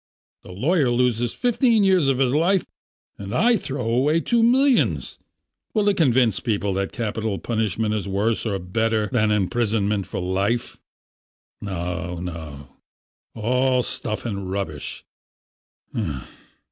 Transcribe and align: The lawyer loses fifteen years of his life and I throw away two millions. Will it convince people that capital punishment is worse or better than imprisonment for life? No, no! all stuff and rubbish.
The 0.41 0.51
lawyer 0.51 0.89
loses 0.89 1.31
fifteen 1.31 1.83
years 1.83 2.07
of 2.07 2.17
his 2.17 2.33
life 2.33 2.65
and 3.19 3.35
I 3.35 3.55
throw 3.55 3.87
away 3.87 4.19
two 4.19 4.41
millions. 4.41 5.19
Will 5.75 5.87
it 5.89 5.97
convince 5.97 6.39
people 6.39 6.73
that 6.73 6.91
capital 6.91 7.37
punishment 7.37 7.93
is 7.93 8.07
worse 8.07 8.43
or 8.47 8.57
better 8.57 9.09
than 9.11 9.29
imprisonment 9.29 10.07
for 10.07 10.19
life? 10.19 10.79
No, 11.61 12.15
no! 12.15 12.69
all 13.35 13.83
stuff 13.83 14.25
and 14.25 14.49
rubbish. 14.49 15.03